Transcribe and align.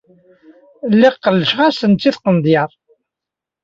Lliɣ 0.91 1.15
qellceɣ-asent 1.23 2.07
i 2.09 2.11
tqendyar. 2.15 2.71